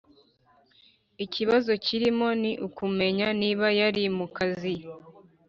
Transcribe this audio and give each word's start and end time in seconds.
Ikibazo 1.25 1.71
kirimo 1.85 2.27
ni 2.41 2.51
ukumenya 2.67 3.27
niba 3.41 3.67
yari 3.79 4.03
mu 4.17 4.27
kazi 4.35 4.73